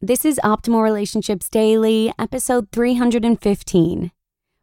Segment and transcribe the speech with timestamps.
[0.00, 4.12] This is Optimal Relationships Daily, episode 315.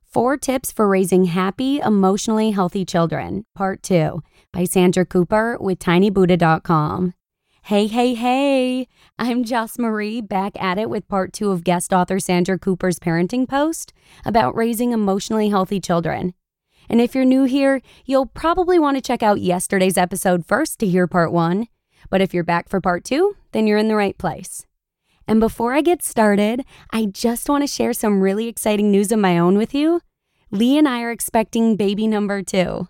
[0.01, 7.15] Four Tips for Raising Happy, Emotionally Healthy Children, Part 2, by Sandra Cooper with tinybuddha.com.
[7.63, 8.87] Hey, hey, hey!
[9.19, 13.45] I'm Joss Marie back at it with part two of guest author Sandra Cooper's parenting
[13.45, 13.91] post
[14.23, 16.33] about raising emotionally healthy children.
[16.87, 20.87] And if you're new here, you'll probably want to check out yesterday's episode first to
[20.87, 21.67] hear part one.
[22.09, 24.65] But if you're back for part two, then you're in the right place.
[25.27, 29.19] And before I get started, I just want to share some really exciting news of
[29.19, 30.01] my own with you.
[30.51, 32.87] Lee and I are expecting baby number two.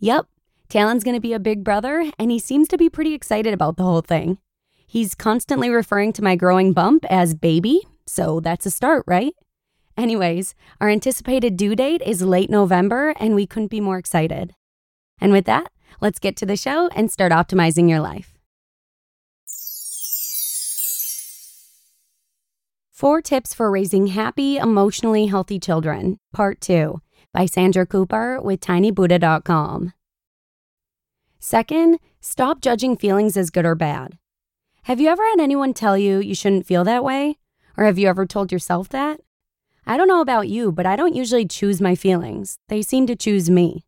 [0.00, 0.26] Yep,
[0.68, 3.76] Talon's going to be a big brother, and he seems to be pretty excited about
[3.76, 4.38] the whole thing.
[4.86, 9.34] He's constantly referring to my growing bump as baby, so that's a start, right?
[9.96, 14.54] Anyways, our anticipated due date is late November, and we couldn't be more excited.
[15.20, 18.35] And with that, let's get to the show and start optimizing your life.
[22.96, 29.92] Four Tips for Raising Happy, Emotionally Healthy Children, Part 2, by Sandra Cooper with tinybuddha.com.
[31.38, 34.16] Second, stop judging feelings as good or bad.
[34.84, 37.36] Have you ever had anyone tell you you shouldn't feel that way?
[37.76, 39.20] Or have you ever told yourself that?
[39.86, 42.56] I don't know about you, but I don't usually choose my feelings.
[42.68, 43.84] They seem to choose me.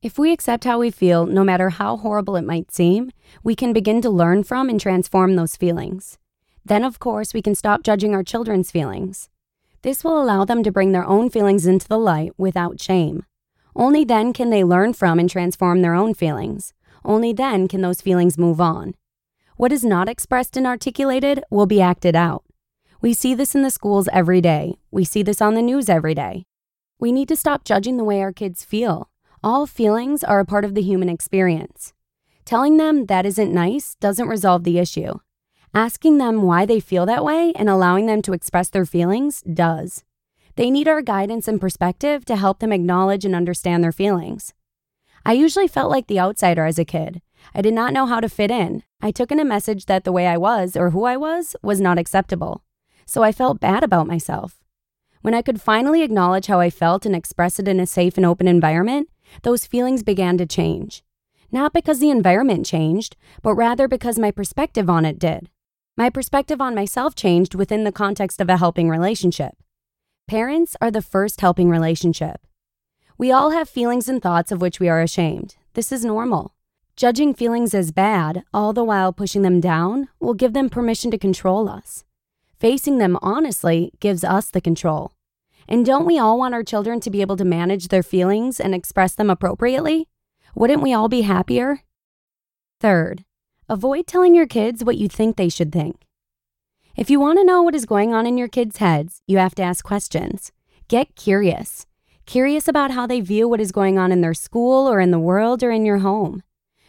[0.00, 3.10] If we accept how we feel, no matter how horrible it might seem,
[3.44, 6.16] we can begin to learn from and transform those feelings.
[6.66, 9.28] Then, of course, we can stop judging our children's feelings.
[9.82, 13.24] This will allow them to bring their own feelings into the light without shame.
[13.76, 16.74] Only then can they learn from and transform their own feelings.
[17.04, 18.96] Only then can those feelings move on.
[19.56, 22.42] What is not expressed and articulated will be acted out.
[23.00, 24.74] We see this in the schools every day.
[24.90, 26.46] We see this on the news every day.
[26.98, 29.08] We need to stop judging the way our kids feel.
[29.40, 31.92] All feelings are a part of the human experience.
[32.44, 35.20] Telling them that isn't nice doesn't resolve the issue.
[35.76, 40.04] Asking them why they feel that way and allowing them to express their feelings does.
[40.54, 44.54] They need our guidance and perspective to help them acknowledge and understand their feelings.
[45.26, 47.20] I usually felt like the outsider as a kid.
[47.54, 48.84] I did not know how to fit in.
[49.02, 51.78] I took in a message that the way I was or who I was was
[51.78, 52.64] not acceptable.
[53.04, 54.64] So I felt bad about myself.
[55.20, 58.24] When I could finally acknowledge how I felt and express it in a safe and
[58.24, 59.10] open environment,
[59.42, 61.04] those feelings began to change.
[61.52, 65.50] Not because the environment changed, but rather because my perspective on it did.
[65.98, 69.54] My perspective on myself changed within the context of a helping relationship.
[70.28, 72.46] Parents are the first helping relationship.
[73.16, 75.56] We all have feelings and thoughts of which we are ashamed.
[75.72, 76.54] This is normal.
[76.96, 81.18] Judging feelings as bad, all the while pushing them down, will give them permission to
[81.18, 82.04] control us.
[82.58, 85.12] Facing them honestly gives us the control.
[85.66, 88.74] And don't we all want our children to be able to manage their feelings and
[88.74, 90.08] express them appropriately?
[90.54, 91.80] Wouldn't we all be happier?
[92.80, 93.24] Third,
[93.68, 96.02] Avoid telling your kids what you think they should think.
[96.96, 99.56] If you want to know what is going on in your kids' heads, you have
[99.56, 100.52] to ask questions.
[100.86, 101.84] Get curious.
[102.26, 105.18] Curious about how they view what is going on in their school or in the
[105.18, 106.44] world or in your home.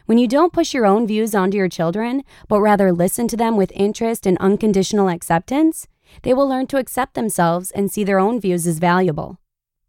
[0.05, 3.57] When you don't push your own views onto your children, but rather listen to them
[3.57, 5.87] with interest and unconditional acceptance,
[6.21, 9.39] they will learn to accept themselves and see their own views as valuable.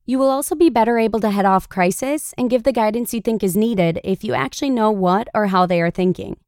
[0.07, 3.21] You will also be better able to head off crisis and give the guidance you
[3.21, 6.39] think is needed if you actually know what or how they are thinking.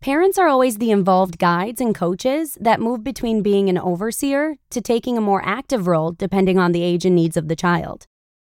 [0.00, 4.80] Parents are always the involved guides and coaches that move between being an overseer to
[4.80, 8.06] taking a more active role depending on the age and needs of the child.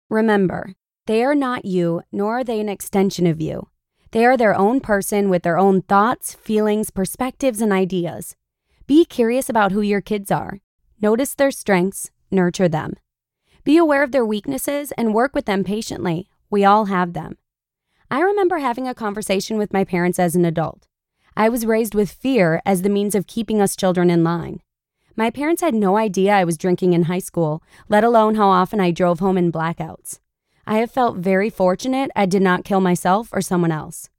[0.10, 0.74] Remember,
[1.08, 3.70] they are not you, nor are they an extension of you.
[4.12, 8.36] They are their own person with their own thoughts, feelings, perspectives, and ideas.
[8.86, 10.60] Be curious about who your kids are.
[11.02, 12.96] Notice their strengths, nurture them.
[13.64, 16.28] Be aware of their weaknesses and work with them patiently.
[16.50, 17.38] We all have them.
[18.12, 20.89] I remember having a conversation with my parents as an adult.
[21.36, 24.62] I was raised with fear as the means of keeping us children in line.
[25.16, 28.80] My parents had no idea I was drinking in high school, let alone how often
[28.80, 30.20] I drove home in blackouts.
[30.66, 34.10] I have felt very fortunate I did not kill myself or someone else.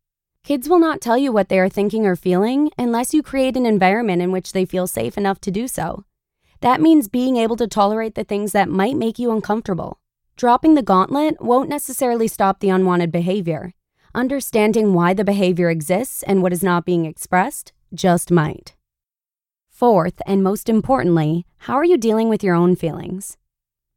[0.43, 3.67] Kids will not tell you what they are thinking or feeling unless you create an
[3.67, 6.05] environment in which they feel safe enough to do so.
[6.61, 10.01] That means being able to tolerate the things that might make you uncomfortable.
[10.37, 13.73] Dropping the gauntlet won't necessarily stop the unwanted behavior.
[14.15, 18.75] Understanding why the behavior exists and what is not being expressed just might.
[19.71, 23.37] Fourth, and most importantly, how are you dealing with your own feelings?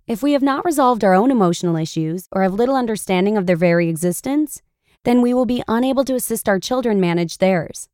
[0.05, 3.55] If we have not resolved our own emotional issues or have little understanding of their
[3.55, 4.61] very existence,
[5.03, 7.89] then we will be unable to assist our children manage theirs.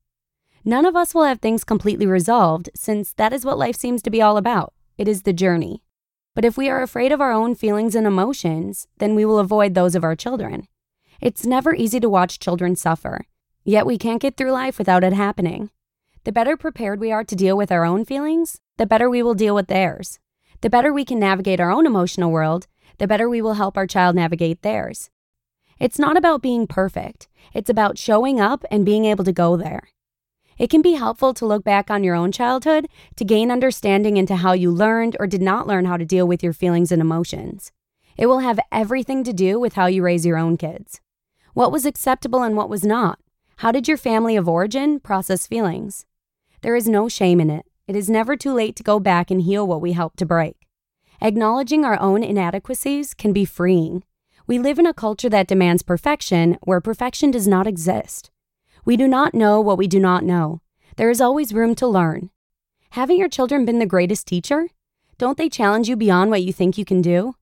[0.66, 4.10] None of us will have things completely resolved since that is what life seems to
[4.10, 4.74] be all about.
[4.98, 5.84] It is the journey.
[6.36, 9.74] But if we are afraid of our own feelings and emotions, then we will avoid
[9.74, 10.68] those of our children.
[11.22, 13.26] It's never easy to watch children suffer,
[13.66, 15.70] yet we can't get through life without it happening.
[16.24, 19.34] The better prepared we are to deal with our own feelings, the better we will
[19.34, 20.20] deal with theirs.
[20.62, 22.68] The better we can navigate our own emotional world,
[23.00, 25.10] the better we will help our child navigate theirs.
[25.78, 29.90] It's not about being perfect, it's about showing up and being able to go there.
[30.58, 32.88] It can be helpful to look back on your own childhood
[33.18, 36.44] to gain understanding into how you learned or did not learn how to deal with
[36.44, 37.74] your feelings and emotions.
[38.18, 41.02] It will have everything to do with how you raise your own kids.
[41.60, 43.20] What was acceptable and what was not?
[43.58, 46.06] How did your family of origin process feelings?
[46.62, 47.66] There is no shame in it.
[47.86, 50.56] It is never too late to go back and heal what we helped to break.
[51.22, 54.06] Acknowledging our own inadequacies can be freeing.
[54.48, 58.32] We live in a culture that demands perfection where perfection does not exist.
[58.86, 60.62] We do not know what we do not know.
[60.96, 62.30] There is always room to learn.
[62.92, 64.70] Haven't your children been the greatest teacher?
[65.18, 67.36] Don't they challenge you beyond what you think you can do?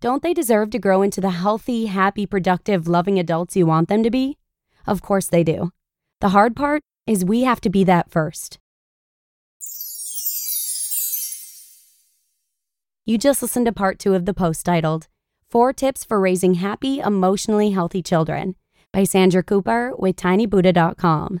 [0.00, 4.02] Don't they deserve to grow into the healthy, happy, productive, loving adults you want them
[4.02, 4.36] to be?
[4.86, 5.70] Of course they do.
[6.20, 8.58] The hard part is we have to be that first.
[13.04, 15.08] You just listened to part two of the post titled,
[15.48, 18.56] Four Tips for Raising Happy, Emotionally Healthy Children
[18.92, 21.40] by Sandra Cooper with tinybuddha.com.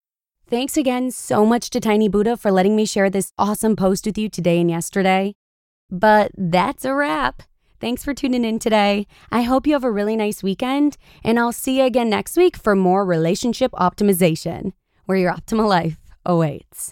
[0.51, 4.17] Thanks again so much to Tiny Buddha for letting me share this awesome post with
[4.17, 5.33] you today and yesterday.
[5.89, 7.43] But that's a wrap.
[7.79, 9.07] Thanks for tuning in today.
[9.31, 12.57] I hope you have a really nice weekend, and I'll see you again next week
[12.57, 14.73] for more relationship optimization,
[15.05, 16.89] where your optimal life awaits.